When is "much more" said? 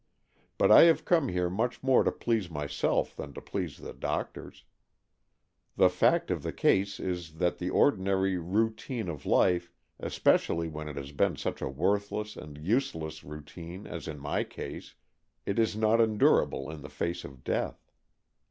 1.47-2.03